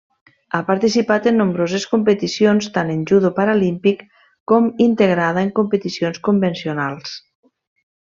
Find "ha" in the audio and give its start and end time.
0.53-0.61